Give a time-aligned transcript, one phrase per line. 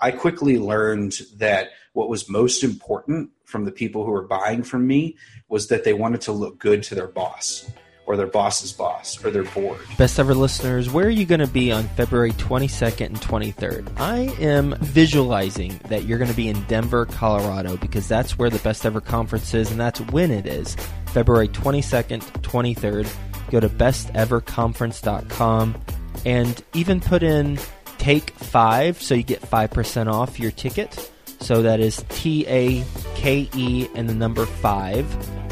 [0.00, 4.86] I quickly learned that what was most important from the people who were buying from
[4.86, 5.16] me
[5.48, 7.70] was that they wanted to look good to their boss
[8.06, 9.80] or their boss's boss or their board.
[9.98, 13.98] Best ever listeners, where are you going to be on February 22nd and 23rd?
[13.98, 18.58] I am visualizing that you're going to be in Denver, Colorado, because that's where the
[18.60, 20.76] best ever conference is, and that's when it is.
[21.06, 23.12] February 22nd, 23rd.
[23.50, 25.82] Go to besteverconference.com
[26.24, 27.58] and even put in
[28.06, 31.10] take five so you get 5% off your ticket.
[31.40, 32.84] So that is T A
[33.16, 35.04] K E and the number five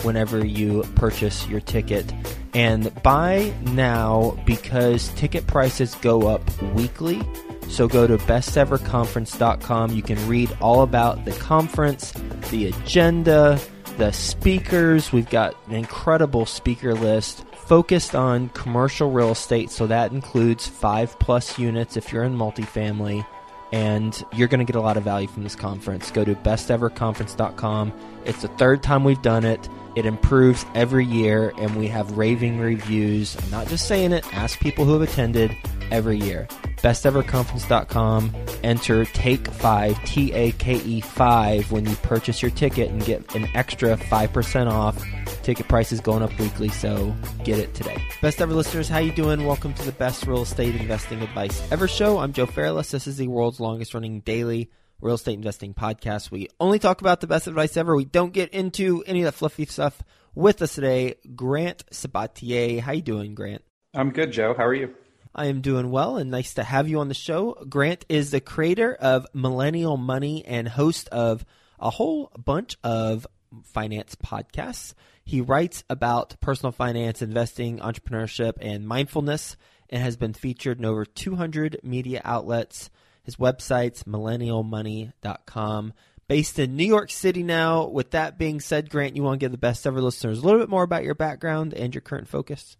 [0.05, 2.15] whenever you purchase your ticket.
[2.55, 7.21] And buy now because ticket prices go up weekly.
[7.67, 9.91] So go to besteverconference.com.
[9.91, 12.13] You can read all about the conference,
[12.53, 13.59] the agenda,
[13.97, 15.13] the speakers.
[15.13, 19.71] We've got an incredible speaker list focused on commercial real estate.
[19.71, 23.27] So that includes five plus units if you're in multifamily
[23.73, 26.11] and you're going to get a lot of value from this conference.
[26.13, 27.93] Go to besteverconference.com.
[28.25, 29.69] It's the third time we've done it.
[29.97, 33.37] It improves every year, and we have raving reviews.
[33.37, 35.57] I'm not just saying it, ask people who have attended
[35.91, 36.47] every year.
[36.85, 38.31] Besteverconference.com.
[38.63, 43.35] Enter Take 5, T A K E 5, when you purchase your ticket and get
[43.35, 45.03] an extra 5% off.
[45.43, 47.97] Ticket prices going up weekly, so get it today.
[48.21, 49.47] Best ever listeners, how you doing?
[49.47, 52.19] Welcome to the best real estate investing advice ever show.
[52.19, 52.91] I'm Joe Fairless.
[52.91, 56.31] This is the world's longest running daily real estate investing podcast.
[56.31, 57.97] We only talk about the best advice ever.
[57.97, 60.03] We don't get into any of that fluffy stuff.
[60.35, 62.81] With us today, Grant Sabatier.
[62.81, 63.63] How you doing, Grant?
[63.95, 64.53] I'm good, Joe.
[64.55, 64.95] How are you?
[65.35, 67.55] I am doing well and nice to have you on the show.
[67.69, 71.45] Grant is the creator of Millennial Money and host of
[71.81, 73.27] a whole bunch of
[73.65, 74.95] finance podcasts.
[75.25, 79.57] He writes about personal finance, investing, entrepreneurship, and mindfulness
[79.91, 82.91] and has been featured in over 200 media outlets.
[83.25, 85.93] His website's millennialmoney.com.
[86.27, 87.87] Based in New York City now.
[87.87, 90.61] With that being said, Grant, you want to give the best ever listeners a little
[90.61, 92.77] bit more about your background and your current focus?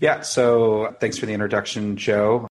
[0.00, 2.48] Yeah, so thanks for the introduction, Joe.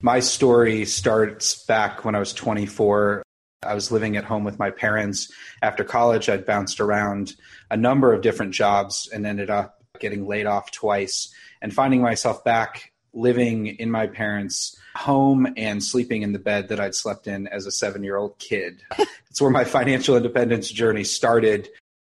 [0.00, 3.22] My story starts back when I was 24.
[3.62, 5.30] I was living at home with my parents.
[5.60, 7.34] After college, I'd bounced around
[7.70, 12.44] a number of different jobs and ended up getting laid off twice and finding myself
[12.44, 17.48] back living in my parents' home and sleeping in the bed that I'd slept in
[17.48, 18.82] as a seven year old kid.
[19.30, 21.68] It's where my financial independence journey started.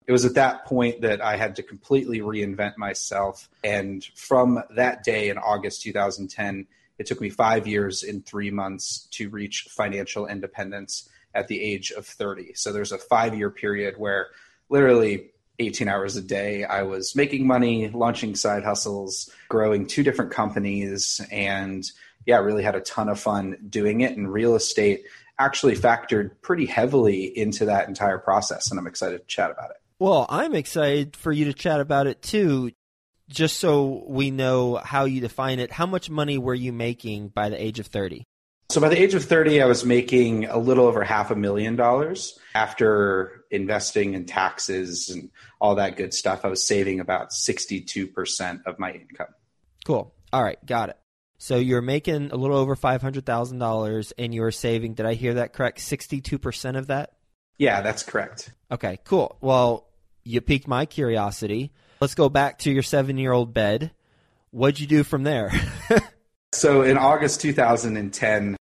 [0.09, 3.47] It was at that point that I had to completely reinvent myself.
[3.63, 6.67] And from that day in August 2010,
[6.99, 11.91] it took me five years in three months to reach financial independence at the age
[11.91, 12.55] of 30.
[12.55, 14.29] So there's a five year period where
[14.71, 20.31] literally 18 hours a day I was making money, launching side hustles, growing two different
[20.31, 21.85] companies, and
[22.25, 24.17] yeah, really had a ton of fun doing it.
[24.17, 25.05] And real estate
[25.39, 28.71] actually factored pretty heavily into that entire process.
[28.71, 29.77] And I'm excited to chat about it.
[29.99, 32.71] Well, I'm excited for you to chat about it too.
[33.29, 37.51] Just so we know how you define it, how much money were you making by
[37.51, 38.25] the age of 30?
[38.71, 41.77] So by the age of 30, I was making a little over half a million
[41.77, 46.45] dollars after investing in taxes and all that good stuff.
[46.45, 49.29] I was saving about 62% of my income.
[49.85, 50.15] Cool.
[50.33, 50.65] All right.
[50.65, 50.99] Got it.
[51.39, 55.79] So you're making a little over $500,000 and you're saving, did I hear that correct?
[55.79, 57.13] 62% of that?
[57.59, 58.53] Yeah, that's correct.
[58.71, 59.37] Okay, cool.
[59.41, 59.88] Well,
[60.29, 61.73] you piqued my curiosity.
[62.01, 63.91] Let's go back to your seven year old bed.
[64.51, 65.51] What'd you do from there?
[66.53, 68.57] so in August 2010,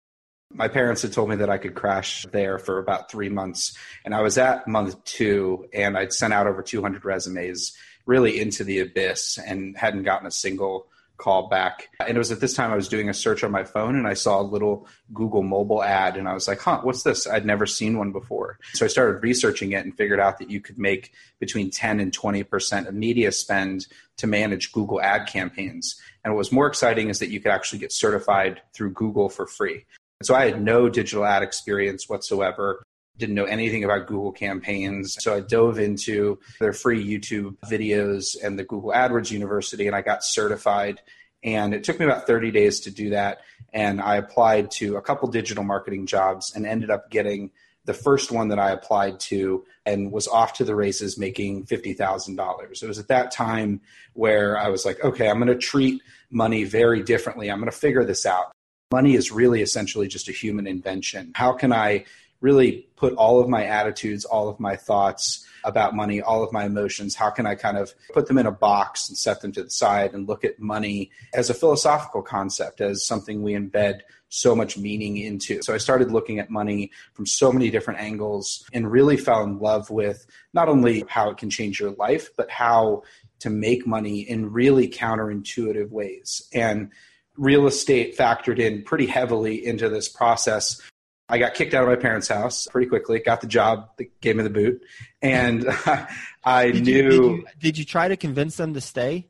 [0.52, 3.76] my parents had told me that I could crash there for about three months.
[4.04, 7.72] And I was at month two, and I'd sent out over 200 resumes
[8.06, 11.88] really into the abyss and hadn't gotten a single call back.
[12.00, 14.06] And it was at this time I was doing a search on my phone and
[14.06, 17.26] I saw a little Google mobile ad and I was like, huh, what's this?
[17.26, 18.58] I'd never seen one before.
[18.74, 22.16] So I started researching it and figured out that you could make between 10 and
[22.16, 23.86] 20% of media spend
[24.18, 26.00] to manage Google ad campaigns.
[26.24, 29.46] And what was more exciting is that you could actually get certified through Google for
[29.46, 29.84] free.
[30.22, 32.82] So I had no digital ad experience whatsoever.
[33.18, 35.16] Didn't know anything about Google campaigns.
[35.20, 40.02] So I dove into their free YouTube videos and the Google AdWords University, and I
[40.02, 41.00] got certified.
[41.42, 43.40] And it took me about 30 days to do that.
[43.72, 47.50] And I applied to a couple digital marketing jobs and ended up getting
[47.84, 52.82] the first one that I applied to and was off to the races making $50,000.
[52.82, 53.80] It was at that time
[54.14, 57.48] where I was like, okay, I'm going to treat money very differently.
[57.48, 58.52] I'm going to figure this out
[58.92, 61.32] money is really essentially just a human invention.
[61.34, 62.04] How can I
[62.40, 66.64] really put all of my attitudes, all of my thoughts about money, all of my
[66.64, 69.64] emotions, how can I kind of put them in a box and set them to
[69.64, 74.54] the side and look at money as a philosophical concept, as something we embed so
[74.54, 75.62] much meaning into.
[75.62, 79.58] So I started looking at money from so many different angles and really fell in
[79.58, 83.02] love with not only how it can change your life, but how
[83.40, 86.48] to make money in really counterintuitive ways.
[86.52, 86.90] And
[87.36, 90.80] real estate factored in pretty heavily into this process.
[91.28, 94.36] I got kicked out of my parents' house pretty quickly, got the job that gave
[94.36, 94.82] me the boot.
[95.20, 95.66] And
[96.44, 96.92] I did knew.
[96.92, 99.28] You, did, you, did you try to convince them to stay?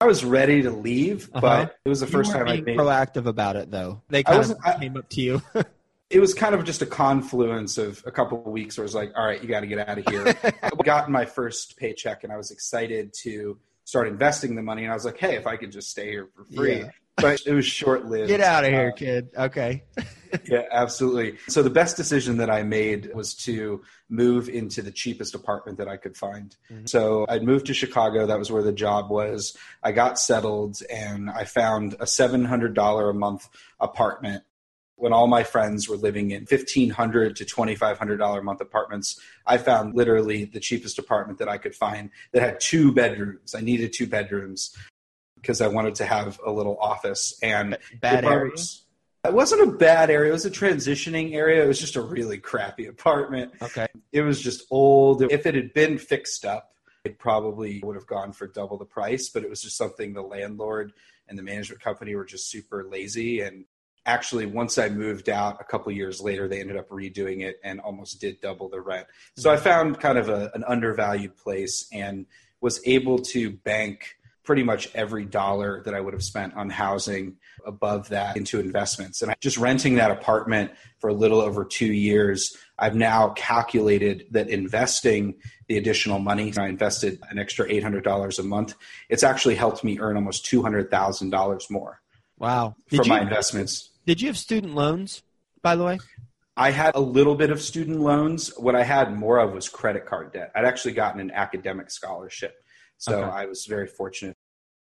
[0.00, 1.40] I was ready to leave, uh-huh.
[1.40, 4.02] but it was the first time I made proactive about it though.
[4.08, 5.42] They kind of came up to you.
[6.10, 8.94] it was kind of just a confluence of a couple of weeks where I was
[8.94, 10.34] like, all right, you got to get out of here.
[10.62, 14.82] I got my first paycheck and I was excited to start investing the money.
[14.82, 16.80] And I was like, hey, if I could just stay here for free.
[16.80, 16.90] Yeah.
[17.16, 18.28] But it was short lived.
[18.28, 19.28] Get out of here, uh, kid.
[19.36, 19.84] Okay.
[20.48, 21.38] yeah, absolutely.
[21.48, 25.88] So the best decision that I made was to move into the cheapest apartment that
[25.88, 26.56] I could find.
[26.70, 26.86] Mm-hmm.
[26.86, 28.26] So I'd moved to Chicago.
[28.26, 29.56] That was where the job was.
[29.82, 34.42] I got settled and I found a $700 a month apartment
[34.96, 39.94] when all my friends were living in 1,500 to $2,500 a month apartments, I found
[39.94, 43.54] literally the cheapest apartment that I could find that had two bedrooms.
[43.54, 44.74] I needed two bedrooms
[45.44, 48.52] because I wanted to have a little office and bad area.
[49.26, 50.30] It wasn't a bad area.
[50.30, 51.62] It was a transitioning area.
[51.62, 53.52] It was just a really crappy apartment.
[53.60, 53.86] Okay.
[54.10, 55.22] It was just old.
[55.22, 56.72] If it had been fixed up,
[57.04, 60.22] it probably would have gone for double the price, but it was just something the
[60.22, 60.94] landlord
[61.28, 63.64] and the management company were just super lazy and
[64.06, 67.80] actually once i moved out a couple years later they ended up redoing it and
[67.80, 69.64] almost did double the rent so i mm-hmm.
[69.64, 72.26] found kind of a, an undervalued place and
[72.60, 77.36] was able to bank pretty much every dollar that i would have spent on housing
[77.66, 82.56] above that into investments and just renting that apartment for a little over two years
[82.78, 85.34] i've now calculated that investing
[85.68, 88.74] the additional money i invested an extra $800 a month
[89.08, 92.00] it's actually helped me earn almost $200000 more
[92.38, 92.76] Wow.
[92.88, 93.90] Did for you, my investments.
[94.06, 95.22] Did you have student loans,
[95.62, 95.98] by the way?
[96.56, 98.48] I had a little bit of student loans.
[98.56, 100.52] What I had more of was credit card debt.
[100.54, 102.63] I'd actually gotten an academic scholarship.
[102.98, 103.30] So okay.
[103.30, 104.36] I was very fortunate.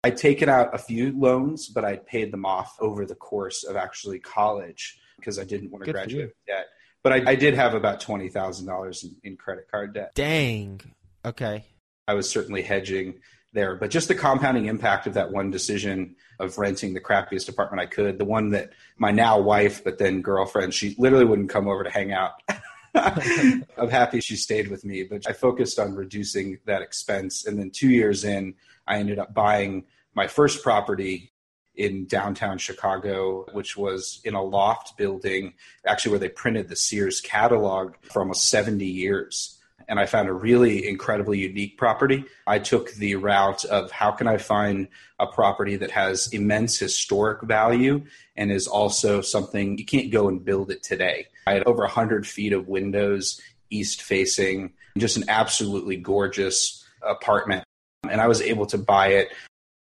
[0.05, 3.77] I'd taken out a few loans, but I'd paid them off over the course of
[3.77, 6.67] actually college because I didn't want to Good graduate debt.
[7.05, 10.13] But I, I, did have about $20,000 in, in credit card debt.
[10.15, 10.81] Dang.
[11.25, 11.65] Okay.
[12.07, 13.15] I was certainly hedging
[13.53, 13.77] there.
[13.77, 17.87] But just the compounding impact of that one decision of renting the crappiest apartment I
[17.87, 21.85] could, the one that my now wife, but then girlfriend, she literally wouldn't come over
[21.85, 22.33] to hang out.
[22.95, 27.47] I'm happy she stayed with me, but I focused on reducing that expense.
[27.47, 28.55] And then two years in,
[28.87, 29.85] I ended up buying
[30.15, 31.33] my first property
[31.75, 35.55] in downtown Chicago, which was in a loft building,
[35.87, 39.59] actually where they printed the Sears catalog for almost 70 years
[39.89, 42.25] and I found a really incredibly unique property.
[42.47, 47.43] I took the route of how can I find a property that has immense historic
[47.43, 48.05] value
[48.37, 51.27] and is also something you can't go and build it today.
[51.47, 53.41] I had over 100 feet of windows,
[53.71, 57.65] east facing, just an absolutely gorgeous apartment.
[58.09, 59.33] And I was able to buy it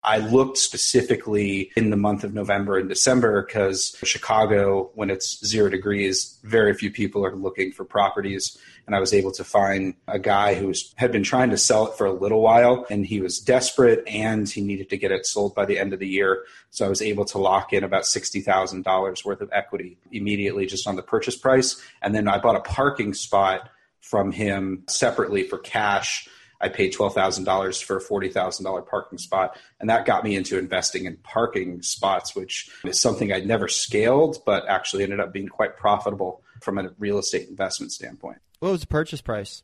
[0.03, 5.69] I looked specifically in the month of November and December because Chicago, when it's zero
[5.69, 8.57] degrees, very few people are looking for properties.
[8.91, 11.87] And I was able to find a guy who was, had been trying to sell
[11.87, 15.27] it for a little while and he was desperate and he needed to get it
[15.27, 16.45] sold by the end of the year.
[16.71, 20.97] So I was able to lock in about $60,000 worth of equity immediately just on
[20.97, 21.81] the purchase price.
[22.03, 23.71] And then I bought a parking spot
[24.01, 26.29] from him separately for cash
[26.61, 29.57] I paid $12,000 for a $40,000 parking spot.
[29.79, 34.43] And that got me into investing in parking spots, which is something I'd never scaled,
[34.45, 38.39] but actually ended up being quite profitable from a real estate investment standpoint.
[38.61, 39.63] What was the purchase price?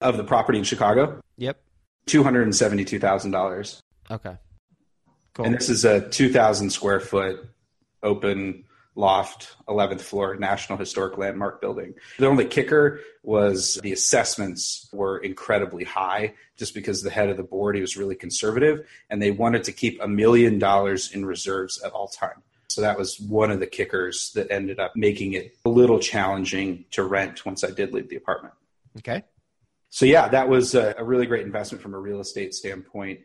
[0.00, 1.20] Of the property in Chicago?
[1.38, 1.60] Yep.
[2.06, 3.80] $272,000.
[4.10, 4.36] Okay.
[5.34, 5.46] Cool.
[5.46, 7.48] And this is a 2,000 square foot
[8.02, 8.64] open
[8.96, 11.94] loft, 11th floor, National Historic Landmark building.
[12.18, 17.42] The only kicker was the assessments were incredibly high just because the head of the
[17.42, 21.82] board, he was really conservative and they wanted to keep a million dollars in reserves
[21.82, 22.42] at all time.
[22.68, 26.84] So that was one of the kickers that ended up making it a little challenging
[26.92, 28.54] to rent once I did leave the apartment.
[28.98, 29.22] Okay.
[29.90, 33.20] So yeah, that was a, a really great investment from a real estate standpoint.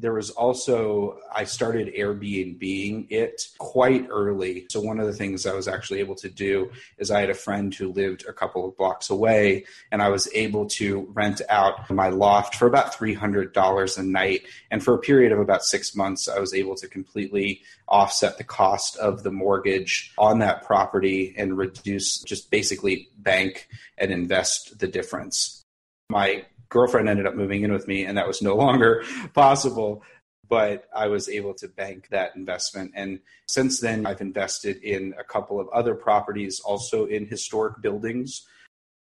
[0.00, 4.66] There was also, I started Airbnb it quite early.
[4.70, 7.34] So, one of the things I was actually able to do is I had a
[7.34, 11.90] friend who lived a couple of blocks away, and I was able to rent out
[11.90, 14.42] my loft for about $300 a night.
[14.70, 18.44] And for a period of about six months, I was able to completely offset the
[18.44, 24.88] cost of the mortgage on that property and reduce just basically bank and invest the
[24.88, 25.62] difference.
[26.08, 30.02] My girlfriend ended up moving in with me, and that was no longer possible.
[30.48, 32.90] but I was able to bank that investment.
[32.96, 38.44] And since then, I've invested in a couple of other properties, also in historic buildings.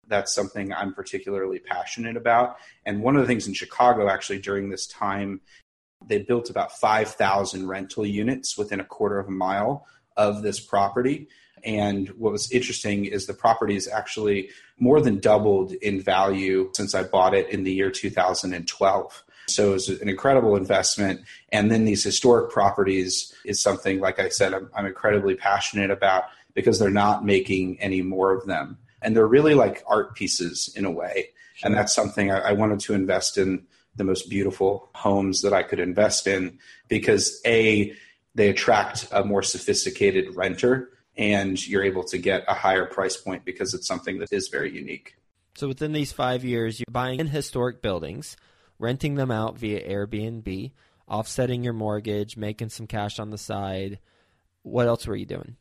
[0.07, 2.57] That's something I'm particularly passionate about.
[2.85, 5.39] And one of the things in Chicago, actually, during this time,
[6.05, 9.85] they built about 5,000 rental units within a quarter of a mile
[10.17, 11.29] of this property.
[11.63, 16.95] And what was interesting is the property is actually more than doubled in value since
[16.95, 19.23] I bought it in the year 2012.
[19.47, 21.21] So it was an incredible investment.
[21.51, 26.25] And then these historic properties is something, like I said, I'm, I'm incredibly passionate about
[26.53, 28.77] because they're not making any more of them.
[29.01, 31.29] And they're really like art pieces in a way.
[31.63, 35.63] And that's something I, I wanted to invest in the most beautiful homes that I
[35.63, 37.93] could invest in because A,
[38.35, 40.89] they attract a more sophisticated renter
[41.19, 44.73] and you're able to get a higher price point because it's something that is very
[44.73, 45.15] unique.
[45.55, 48.37] So within these five years, you're buying in historic buildings
[48.79, 50.71] renting them out via Airbnb,
[51.07, 53.99] offsetting your mortgage, making some cash on the side.
[54.63, 55.57] What else were you doing?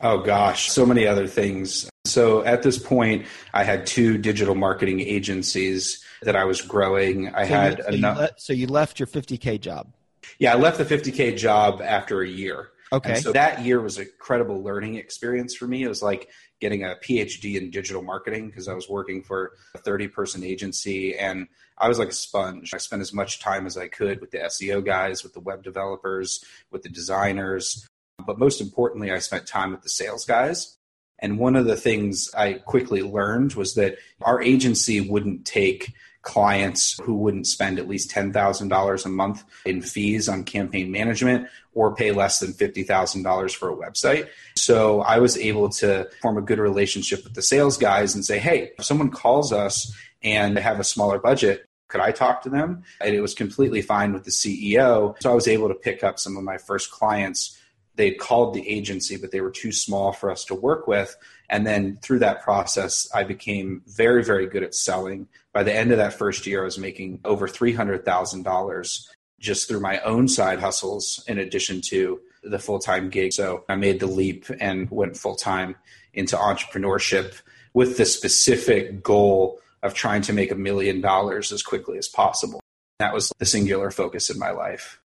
[0.00, 1.90] Oh gosh, so many other things.
[2.06, 7.34] So at this point, I had two digital marketing agencies that I was growing.
[7.34, 8.16] I so had you, so enough.
[8.16, 9.92] You le- so you left your 50K job?
[10.38, 12.71] Yeah, I left the 50K job after a year.
[12.92, 13.14] Okay.
[13.14, 15.82] And so that year was a incredible learning experience for me.
[15.82, 16.28] It was like
[16.60, 21.16] getting a PhD in digital marketing because I was working for a 30 person agency
[21.16, 22.72] and I was like a sponge.
[22.74, 25.64] I spent as much time as I could with the SEO guys, with the web
[25.64, 27.88] developers, with the designers.
[28.24, 30.76] But most importantly, I spent time with the sales guys.
[31.18, 36.98] And one of the things I quickly learned was that our agency wouldn't take clients
[37.02, 42.12] who wouldn't spend at least $10,000 a month in fees on campaign management or pay
[42.12, 44.28] less than $50,000 for a website.
[44.56, 48.38] So I was able to form a good relationship with the sales guys and say,
[48.38, 52.48] hey, if someone calls us and they have a smaller budget, could I talk to
[52.48, 52.84] them?
[53.00, 55.14] And it was completely fine with the CEO.
[55.20, 57.58] So I was able to pick up some of my first clients.
[57.96, 61.14] They called the agency, but they were too small for us to work with.
[61.50, 65.28] And then through that process, I became very, very good at selling.
[65.52, 70.00] By the end of that first year, I was making over $300,000 just through my
[70.00, 73.32] own side hustles in addition to the full time gig.
[73.32, 75.76] So I made the leap and went full time
[76.14, 77.40] into entrepreneurship
[77.74, 82.60] with the specific goal of trying to make a million dollars as quickly as possible.
[82.98, 85.00] That was the singular focus in my life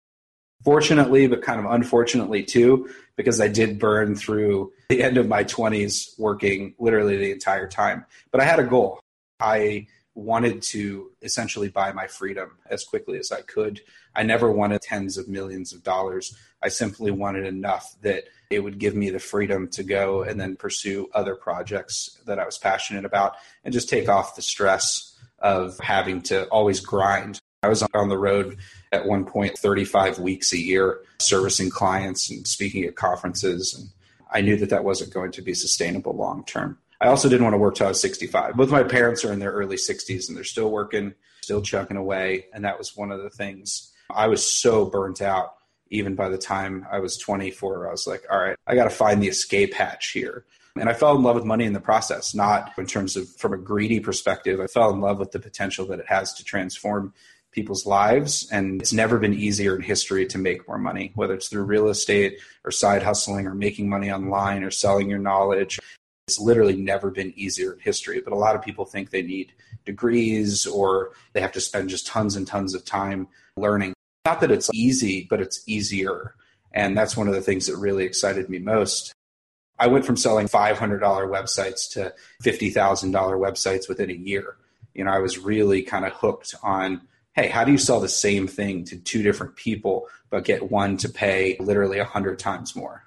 [0.67, 5.45] fortunately, but kind of unfortunately too, because I did burn through the end of my
[5.45, 8.05] 20s working literally the entire time.
[8.33, 9.01] But I had a goal.
[9.39, 9.87] I
[10.17, 13.83] wanted to essentially buy my freedom as quickly as I could.
[14.15, 16.35] I never wanted tens of millions of dollars.
[16.63, 20.57] I simply wanted enough that it would give me the freedom to go and then
[20.57, 25.79] pursue other projects that I was passionate about and just take off the stress of
[25.81, 27.39] having to always grind.
[27.63, 28.57] I was on the road
[28.93, 33.75] at one point 35 weeks a year servicing clients and speaking at conferences.
[33.75, 33.91] And
[34.31, 36.79] I knew that that wasn't going to be sustainable long term.
[37.01, 38.57] I also didn't want to work till I was 65.
[38.57, 42.47] Both my parents are in their early 60s and they're still working, still chucking away.
[42.55, 43.93] And that was one of the things.
[44.11, 45.55] I was so burnt out
[45.91, 47.89] even by the time I was 24.
[47.89, 50.45] I was like, all right, I got to find the escape hatch here.
[50.79, 53.53] And I fell in love with money in the process, not in terms of from
[53.55, 54.61] a greedy perspective.
[54.61, 57.15] I fell in love with the potential that it has to transform
[57.53, 58.47] people's lives.
[58.53, 61.89] And it's never been easier in history to make more money, whether it's through real
[61.89, 65.79] estate or side hustling or making money online or selling your knowledge.
[66.29, 68.21] It's literally never been easier in history.
[68.21, 69.53] But a lot of people think they need
[69.85, 73.95] degrees or they have to spend just tons and tons of time learning.
[74.25, 76.35] Not that it's easy, but it's easier.
[76.73, 79.13] And that's one of the things that really excited me most.
[79.79, 84.57] I went from selling $500 websites to $50,000 websites within a year.
[84.95, 87.03] You know, I was really kind of hooked on
[87.35, 90.97] hey, how do you sell the same thing to two different people, but get one
[90.97, 93.03] to pay literally a hundred times more?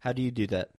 [0.00, 0.70] How do you do that?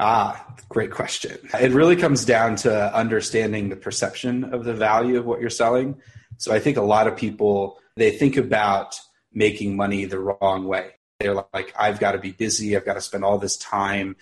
[0.00, 1.38] Ah, great question.
[1.60, 6.00] It really comes down to understanding the perception of the value of what you're selling.
[6.36, 8.98] So I think a lot of people they think about
[9.32, 10.90] making money the wrong way.
[11.20, 14.16] They're like, I've got to be busy, I've got to spend all this time,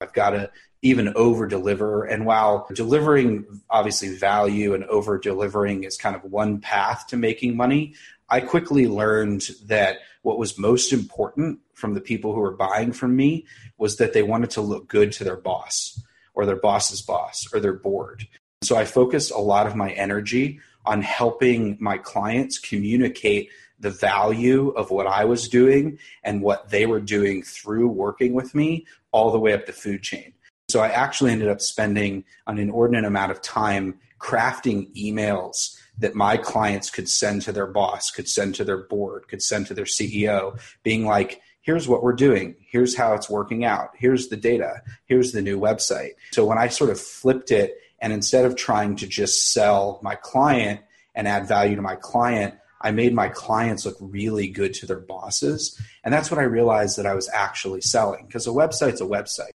[0.00, 0.50] I've got to
[0.82, 2.04] even over deliver.
[2.04, 7.56] And while delivering obviously value and over delivering is kind of one path to making
[7.56, 7.94] money,
[8.28, 13.16] I quickly learned that what was most important from the people who were buying from
[13.16, 13.46] me
[13.78, 16.02] was that they wanted to look good to their boss
[16.34, 18.26] or their boss's boss or their board.
[18.62, 24.70] So I focused a lot of my energy on helping my clients communicate the value
[24.70, 29.30] of what I was doing and what they were doing through working with me all
[29.30, 30.34] the way up the food chain.
[30.68, 36.36] So I actually ended up spending an inordinate amount of time crafting emails that my
[36.36, 39.86] clients could send to their boss, could send to their board, could send to their
[39.86, 44.82] CEO, being like, here's what we're doing, here's how it's working out, here's the data,
[45.06, 46.12] here's the new website.
[46.32, 50.14] So when I sort of flipped it, and instead of trying to just sell my
[50.14, 50.80] client
[51.14, 55.00] and add value to my client, I made my clients look really good to their
[55.00, 55.80] bosses.
[56.04, 59.50] And that's when I realized that I was actually selling because a website's a website.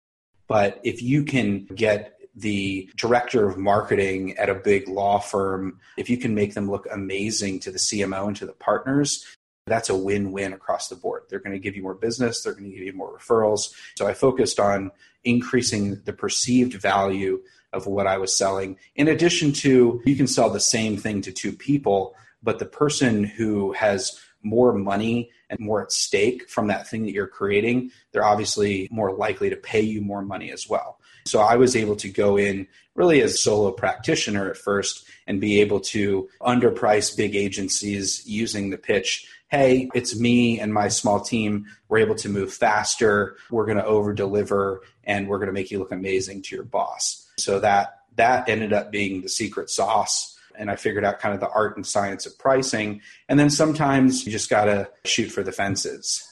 [0.50, 6.10] But if you can get the director of marketing at a big law firm, if
[6.10, 9.24] you can make them look amazing to the CMO and to the partners,
[9.68, 11.22] that's a win win across the board.
[11.30, 13.72] They're going to give you more business, they're going to give you more referrals.
[13.96, 14.90] So I focused on
[15.22, 17.40] increasing the perceived value
[17.72, 18.76] of what I was selling.
[18.96, 23.22] In addition to, you can sell the same thing to two people, but the person
[23.22, 28.24] who has more money and more at stake from that thing that you're creating, they're
[28.24, 30.98] obviously more likely to pay you more money as well.
[31.26, 35.40] So I was able to go in really as a solo practitioner at first and
[35.40, 41.20] be able to underprice big agencies using the pitch hey, it's me and my small
[41.20, 41.66] team.
[41.88, 43.36] We're able to move faster.
[43.50, 46.64] We're going to over deliver and we're going to make you look amazing to your
[46.64, 47.28] boss.
[47.38, 51.40] So that that ended up being the secret sauce and I figured out kind of
[51.40, 53.00] the art and science of pricing.
[53.28, 56.26] And then sometimes you just got to shoot for the fences.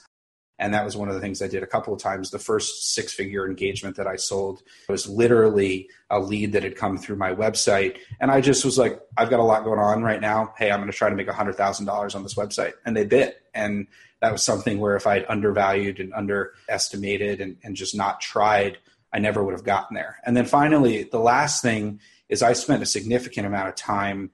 [0.58, 2.30] And that was one of the things I did a couple of times.
[2.30, 6.98] The first six figure engagement that I sold was literally a lead that had come
[6.98, 7.98] through my website.
[8.18, 10.52] And I just was like, I've got a lot going on right now.
[10.58, 12.72] Hey, I'm going to try to make $100,000 on this website.
[12.84, 13.40] And they bit.
[13.54, 13.87] And
[14.20, 18.78] that was something where if I had undervalued and underestimated and, and just not tried,
[19.12, 20.18] I never would have gotten there.
[20.25, 24.30] And then finally, the last thing is I spent a significant amount of time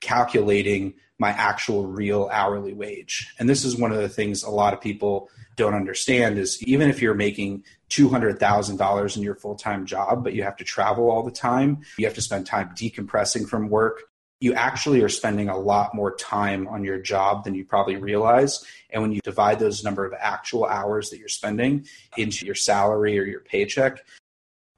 [0.00, 3.32] calculating my actual real hourly wage.
[3.38, 6.90] And this is one of the things a lot of people don't understand is even
[6.90, 11.30] if you're making $200,000 in your full-time job but you have to travel all the
[11.30, 14.02] time, you have to spend time decompressing from work,
[14.40, 18.64] you actually are spending a lot more time on your job than you probably realize.
[18.90, 21.86] And when you divide those number of actual hours that you're spending
[22.16, 24.04] into your salary or your paycheck,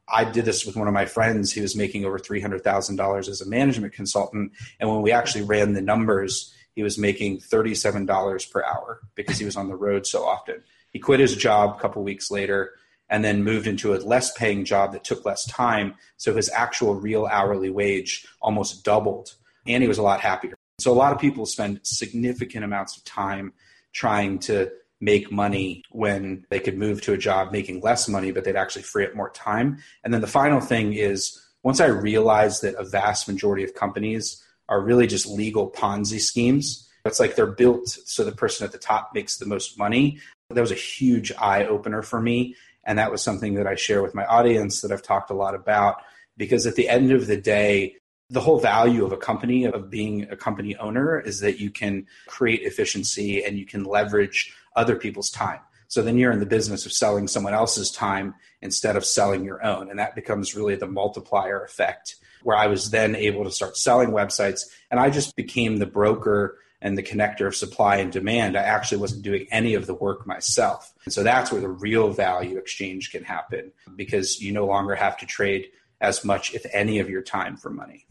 [0.08, 1.52] I did this with one of my friends.
[1.52, 4.52] He was making over $300,000 as a management consultant.
[4.78, 9.44] And when we actually ran the numbers, he was making $37 per hour because he
[9.44, 10.62] was on the road so often.
[10.92, 12.72] He quit his job a couple weeks later
[13.08, 15.94] and then moved into a less paying job that took less time.
[16.16, 19.34] So his actual real hourly wage almost doubled.
[19.66, 20.54] And he was a lot happier.
[20.78, 23.52] So a lot of people spend significant amounts of time
[23.92, 28.44] trying to make money when they could move to a job making less money, but
[28.44, 29.78] they'd actually free up more time.
[30.04, 34.42] And then the final thing is once I realized that a vast majority of companies
[34.68, 38.78] are really just legal Ponzi schemes, it's like they're built so the person at the
[38.78, 40.18] top makes the most money.
[40.50, 42.56] That was a huge eye opener for me.
[42.84, 45.54] And that was something that I share with my audience that I've talked a lot
[45.54, 46.02] about
[46.36, 47.96] because at the end of the day,
[48.30, 52.06] the whole value of a company, of being a company owner, is that you can
[52.26, 55.60] create efficiency and you can leverage other people's time.
[55.88, 59.64] So then you're in the business of selling someone else's time instead of selling your
[59.64, 59.88] own.
[59.88, 64.10] And that becomes really the multiplier effect where I was then able to start selling
[64.10, 68.56] websites and I just became the broker and the connector of supply and demand.
[68.56, 70.92] I actually wasn't doing any of the work myself.
[71.04, 75.16] And so that's where the real value exchange can happen because you no longer have
[75.18, 75.68] to trade
[76.00, 78.06] as much, if any, of your time for money.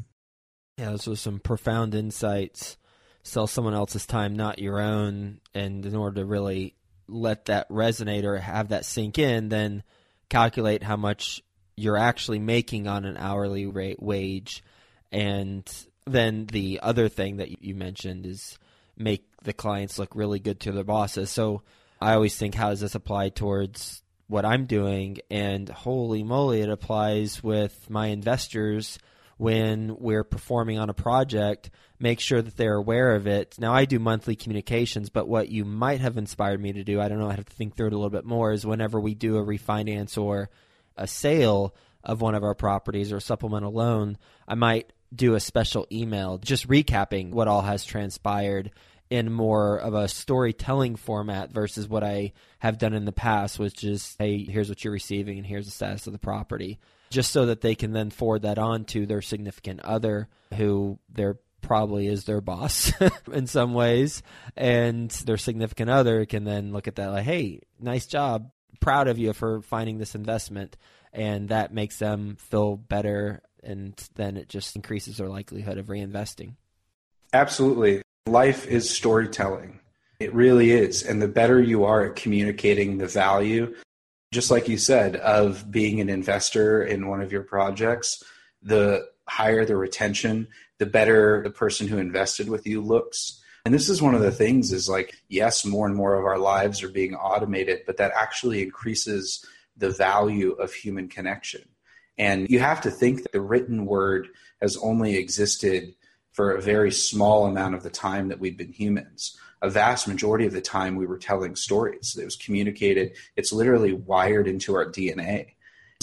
[0.78, 2.78] Yeah, those were some profound insights
[3.26, 5.42] sell someone else's time, not your own.
[5.54, 6.76] And in order to really
[7.08, 9.84] let that resonate or have that sink in, then
[10.30, 11.42] calculate how much
[11.76, 14.64] you're actually making on an hourly rate wage.
[15.12, 15.70] And
[16.06, 18.58] then the other thing that you mentioned is
[18.96, 21.30] make the clients look really good to their bosses.
[21.32, 21.64] So
[22.00, 25.18] I always think, how does this apply towards what I'm doing?
[25.32, 29.00] And holy moly, it applies with my investors
[29.38, 31.70] when we're performing on a project,
[32.06, 33.56] make sure that they're aware of it.
[33.58, 37.08] Now, I do monthly communications, but what you might have inspired me to do, I
[37.08, 39.16] don't know, I have to think through it a little bit more, is whenever we
[39.16, 40.52] do a refinance or
[40.96, 45.88] a sale of one of our properties or supplemental loan, I might do a special
[45.92, 48.70] email just recapping what all has transpired
[49.10, 53.84] in more of a storytelling format versus what I have done in the past, which
[53.84, 56.78] is, hey, here's what you're receiving and here's the status of the property
[57.10, 61.40] just so that they can then forward that on to their significant other who they're
[61.66, 62.92] probably is their boss
[63.34, 64.22] in some ways
[64.56, 68.52] and their significant other can then look at that like hey nice job.
[68.80, 70.78] Proud of you for finding this investment.
[71.12, 76.54] And that makes them feel better and then it just increases their likelihood of reinvesting.
[77.34, 78.02] Absolutely.
[78.28, 79.80] Life is storytelling.
[80.20, 81.04] It really is.
[81.04, 83.76] And the better you are at communicating the value
[84.36, 88.22] just like you said, of being an investor in one of your projects,
[88.62, 90.48] the higher the retention,
[90.78, 93.42] the better the person who invested with you looks.
[93.66, 96.38] And this is one of the things is like, yes, more and more of our
[96.38, 99.44] lives are being automated, but that actually increases
[99.76, 101.62] the value of human connection.
[102.18, 104.30] And you have to think that the written word
[104.62, 105.96] has only existed
[106.32, 109.38] for a very small amount of the time that we've been humans.
[109.62, 112.18] A vast majority of the time we were telling stories.
[112.20, 113.16] It was communicated.
[113.36, 115.55] It's literally wired into our DNA.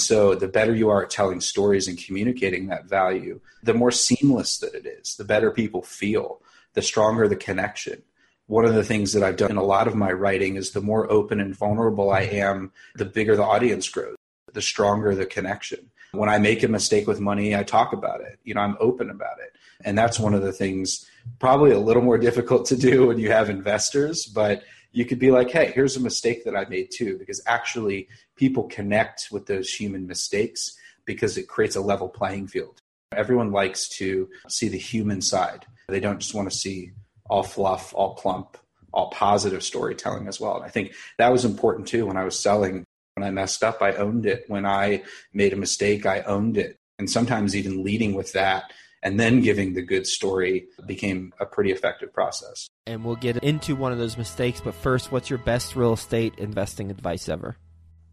[0.02, 4.58] So the better you are at telling stories and communicating that value, the more seamless
[4.58, 6.40] that it is, the better people feel,
[6.74, 8.02] the stronger the connection.
[8.46, 10.80] One of the things that I've done in a lot of my writing is the
[10.80, 14.16] more open and vulnerable I am, the bigger the audience grows,
[14.52, 15.90] the stronger the connection.
[16.12, 18.38] When I make a mistake with money, I talk about it.
[18.44, 19.56] You know, I'm open about it.
[19.84, 23.30] And that's one of the things probably a little more difficult to do when you
[23.30, 24.62] have investors, but
[24.92, 28.64] you could be like, hey, here's a mistake that I made too, because actually people
[28.64, 32.80] connect with those human mistakes because it creates a level playing field.
[33.14, 35.66] Everyone likes to see the human side.
[35.88, 36.92] They don't just want to see
[37.28, 38.56] all fluff, all plump,
[38.92, 40.56] all positive storytelling as well.
[40.56, 43.82] And I think that was important too when I was selling when I messed up,
[43.82, 44.44] I owned it.
[44.48, 45.02] When I
[45.32, 46.78] made a mistake, I owned it.
[46.98, 51.72] And sometimes even leading with that and then giving the good story became a pretty
[51.72, 52.68] effective process.
[52.86, 56.34] And we'll get into one of those mistakes, but first, what's your best real estate
[56.38, 57.56] investing advice ever?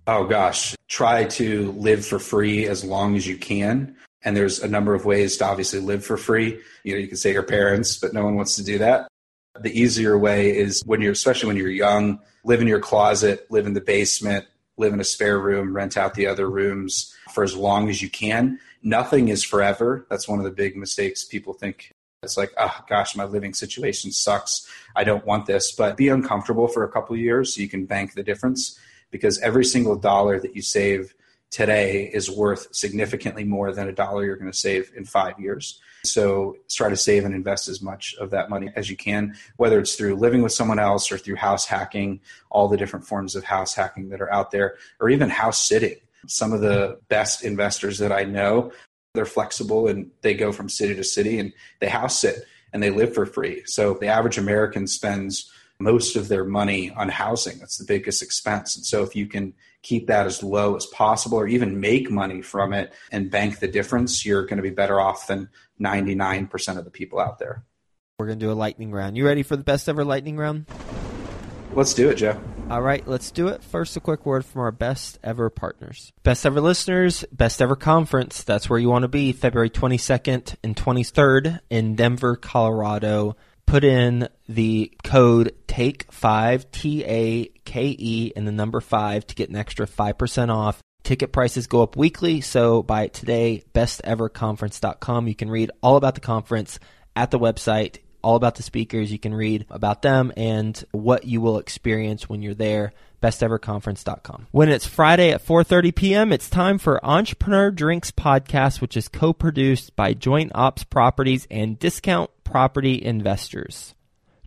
[0.07, 3.95] Oh gosh, try to live for free as long as you can.
[4.23, 6.59] And there's a number of ways to obviously live for free.
[6.83, 9.07] You know, you can say your parents, but no one wants to do that.
[9.59, 13.65] The easier way is when you're, especially when you're young, live in your closet, live
[13.65, 14.45] in the basement,
[14.77, 18.09] live in a spare room, rent out the other rooms for as long as you
[18.09, 18.59] can.
[18.83, 20.05] Nothing is forever.
[20.09, 21.93] That's one of the big mistakes people think.
[22.23, 24.67] It's like, oh gosh, my living situation sucks.
[24.95, 25.71] I don't want this.
[25.71, 28.77] But be uncomfortable for a couple years so you can bank the difference
[29.11, 31.15] because every single dollar that you save
[31.49, 35.79] today is worth significantly more than a dollar you're going to save in five years.
[36.03, 39.79] So try to save and invest as much of that money as you can, whether
[39.79, 43.43] it's through living with someone else or through house hacking, all the different forms of
[43.43, 45.97] house hacking that are out there, or even house sitting.
[46.27, 48.71] Some of the best investors that I know,
[49.13, 52.89] they're flexible and they go from city to city and they house sit and they
[52.89, 53.63] live for free.
[53.65, 57.57] So the average American spends most of their money on housing.
[57.57, 58.75] That's the biggest expense.
[58.75, 62.41] And so if you can keep that as low as possible or even make money
[62.41, 65.49] from it and bank the difference, you're going to be better off than
[65.81, 67.63] 99% of the people out there.
[68.17, 69.15] We're going to do a lightning round.
[69.15, 70.65] You ready for the best ever lightning round?
[71.73, 72.41] Let's do it, Joe.
[72.69, 73.63] All right, let's do it.
[73.63, 76.13] First, a quick word from our best ever partners.
[76.21, 78.43] Best ever listeners, best ever conference.
[78.43, 83.35] That's where you want to be February 22nd and 23rd in Denver, Colorado
[83.69, 89.49] put in the code TAKE5, T A K E, and the number 5 to get
[89.49, 90.81] an extra 5% off.
[91.03, 95.27] Ticket prices go up weekly, so buy it today, besteverconference.com.
[95.27, 96.79] You can read all about the conference
[97.15, 99.11] at the website, all about the speakers.
[99.11, 104.47] You can read about them and what you will experience when you're there besteverconference.com.
[104.51, 109.95] When it's Friday at 4:30 p.m., it's time for Entrepreneur Drinks podcast, which is co-produced
[109.95, 113.93] by Joint Ops Properties and Discount property investors.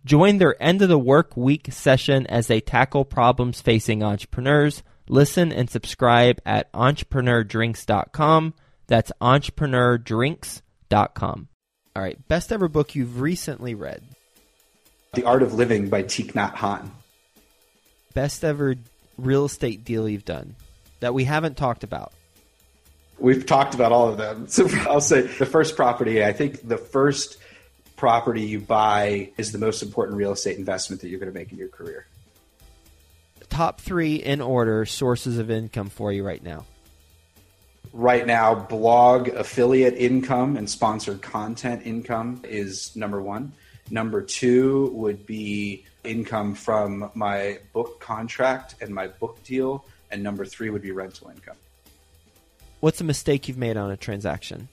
[0.05, 4.83] Join their end of the work week session as they tackle problems facing entrepreneurs.
[5.07, 8.53] Listen and subscribe at entrepreneurdrinks.com.
[8.87, 11.47] That's entrepreneurdrinks.com.
[11.95, 14.01] All right, best ever book you've recently read.
[15.13, 16.89] The Art of Living by Thich Nhat Hanh.
[18.15, 18.75] Best ever
[19.17, 20.55] real estate deal you've done
[21.01, 22.11] that we haven't talked about.
[23.19, 24.47] We've talked about all of them.
[24.49, 27.37] So I'll say the first property, I think the first
[27.95, 31.51] property you buy is the most important real estate investment that you're going to make
[31.51, 32.07] in your career.
[33.49, 36.65] Top three in order sources of income for you right now.
[37.93, 43.53] Right now, blog affiliate income and sponsored content income is number one.
[43.91, 49.85] Number two would be income from my book contract and my book deal.
[50.09, 51.55] And number three would be rental income.
[52.79, 54.69] What's a mistake you've made on a transaction?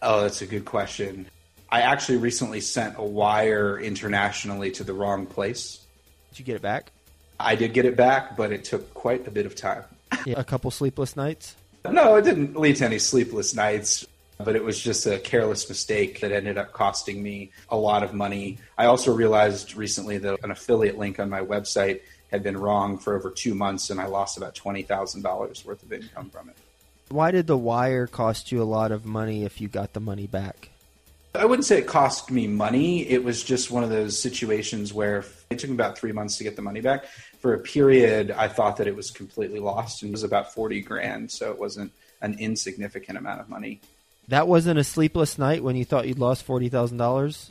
[0.00, 1.26] Oh, that's a good question.
[1.68, 5.84] I actually recently sent a wire internationally to the wrong place.
[6.30, 6.92] Did you get it back?
[7.40, 9.82] I did get it back, but it took quite a bit of time.
[10.24, 11.56] yeah, a couple sleepless nights?
[11.90, 14.06] No, it didn't lead to any sleepless nights,
[14.38, 18.14] but it was just a careless mistake that ended up costing me a lot of
[18.14, 18.58] money.
[18.78, 23.14] I also realized recently that an affiliate link on my website had been wrong for
[23.14, 26.56] over two months, and I lost about $20,000 worth of income from it.
[27.10, 30.26] Why did the wire cost you a lot of money if you got the money
[30.26, 30.70] back?
[31.34, 33.08] I wouldn't say it cost me money.
[33.08, 36.44] It was just one of those situations where it took me about three months to
[36.44, 37.06] get the money back.
[37.44, 40.80] For a period, I thought that it was completely lost and it was about 40
[40.80, 41.30] grand.
[41.30, 43.82] So it wasn't an insignificant amount of money.
[44.28, 47.50] That wasn't a sleepless night when you thought you'd lost $40,000?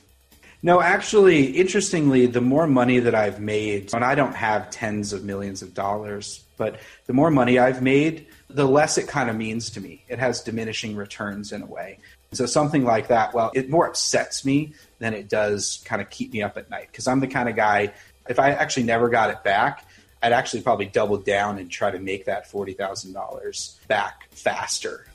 [0.63, 5.25] No, actually, interestingly, the more money that I've made, and I don't have tens of
[5.25, 9.69] millions of dollars, but the more money I've made, the less it kind of means
[9.71, 10.05] to me.
[10.07, 11.99] It has diminishing returns in a way.
[12.31, 16.33] So something like that, well, it more upsets me than it does kind of keep
[16.33, 17.93] me up at night because I'm the kind of guy,
[18.27, 19.85] if I actually never got it back,
[20.21, 25.05] I'd actually probably double down and try to make that $40,000 back faster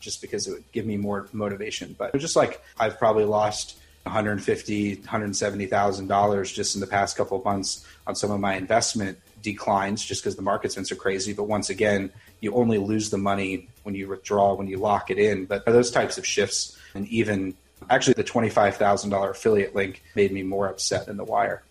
[0.00, 1.94] just because it would give me more motivation.
[1.98, 7.44] But just like I've probably lost 150, 170,000 dollars just in the past couple of
[7.44, 11.32] months on some of my investment declines just because the market's been so crazy.
[11.32, 15.18] But once again, you only lose the money when you withdraw, when you lock it
[15.18, 15.46] in.
[15.46, 17.54] But those types of shifts, and even
[17.90, 21.62] actually the $25,000 affiliate link made me more upset than the wire.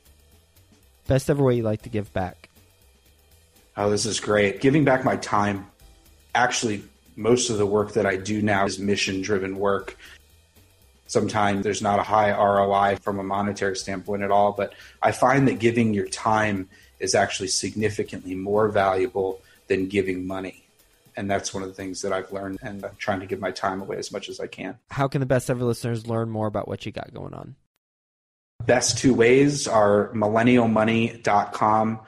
[1.08, 2.50] Best ever way you like to give back?
[3.78, 4.60] Oh, this is great.
[4.60, 5.68] Giving back my time.
[6.36, 6.84] Actually,
[7.16, 9.98] most of the work that I do now is mission driven work.
[11.08, 15.48] Sometimes there's not a high ROI from a monetary standpoint at all, but I find
[15.48, 20.68] that giving your time is actually significantly more valuable than giving money.
[21.16, 23.52] And that's one of the things that I've learned and I'm trying to give my
[23.52, 24.78] time away as much as I can.
[24.92, 27.56] How can the best ever listeners learn more about what you got going on?
[28.68, 32.00] Best two ways are millennialmoney.com.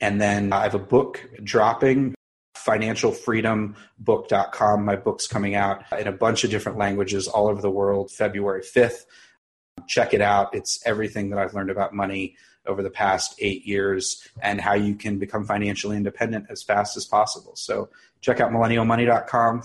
[0.00, 2.16] And then I have a book dropping
[2.56, 4.84] financialfreedombook.com.
[4.84, 8.62] My book's coming out in a bunch of different languages all over the world February
[8.62, 9.04] 5th.
[9.86, 10.52] Check it out.
[10.54, 12.34] It's everything that I've learned about money
[12.66, 17.04] over the past eight years and how you can become financially independent as fast as
[17.04, 17.54] possible.
[17.54, 19.62] So check out millennialmoney.com,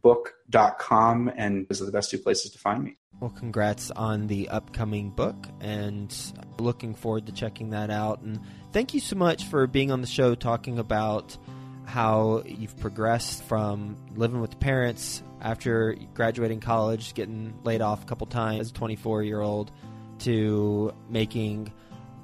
[0.00, 2.96] financialfreedombook.com, and those are the best two places to find me.
[3.20, 6.14] Well, congrats on the upcoming book and
[6.58, 8.20] looking forward to checking that out.
[8.22, 8.40] And
[8.72, 11.36] thank you so much for being on the show talking about
[11.84, 18.26] how you've progressed from living with parents after graduating college, getting laid off a couple
[18.26, 19.70] times as a 24 year old,
[20.20, 21.72] to making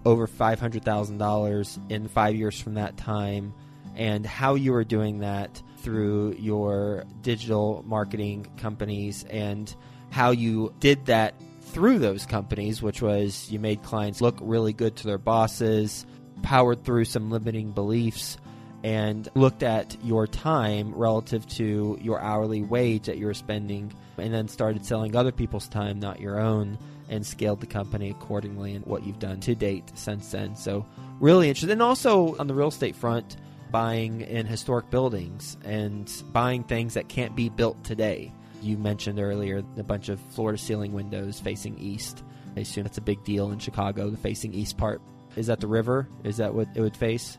[0.05, 3.53] over $500,000 in five years from that time,
[3.95, 9.75] and how you are doing that through your digital marketing companies and
[10.11, 14.97] how you did that through those companies, which was you made clients look really good
[14.97, 16.07] to their bosses,
[16.43, 18.39] powered through some limiting beliefs,
[18.83, 24.33] and looked at your time relative to your hourly wage that you were spending, and
[24.33, 28.85] then started selling other people's time, not your own, and scaled the company accordingly and
[28.87, 30.55] what you've done to date since then.
[30.57, 30.87] So,
[31.21, 31.73] really interesting.
[31.73, 33.37] And also on the real estate front,
[33.71, 38.33] buying in historic buildings and buying things that can't be built today.
[38.63, 42.23] You mentioned earlier a bunch of floor to ceiling windows facing east.
[42.57, 45.01] I assume that's a big deal in Chicago, the facing east part.
[45.37, 46.09] Is that the river?
[46.25, 47.39] Is that what it would face?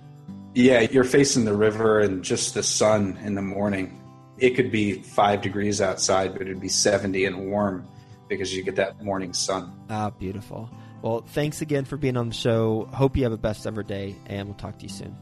[0.56, 4.02] Yeah, you're facing the river and just the sun in the morning.
[4.38, 7.88] It could be five degrees outside, but it'd be 70 and warm
[8.30, 9.74] because you get that morning sun.
[9.90, 10.70] Ah, beautiful.
[11.02, 12.88] Well, thanks again for being on the show.
[12.94, 15.16] Hope you have a best ever day, and we'll talk to you soon.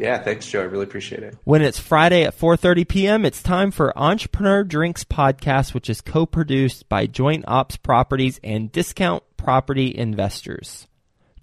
[0.00, 0.62] Yeah, thanks, Joe.
[0.62, 1.36] I really appreciate it.
[1.44, 6.88] When it's Friday at 4:30 p.m., it's time for Entrepreneur Drinks podcast, which is co-produced
[6.88, 10.86] by Joint Ops Properties and Discount Property Investors.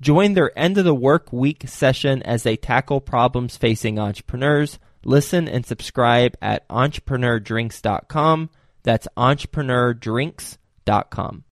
[0.01, 4.79] Join their end of the work week session as they tackle problems facing entrepreneurs.
[5.05, 8.49] Listen and subscribe at entrepreneurdrinks.com.
[8.81, 11.43] That's entrepreneurdrinks.com.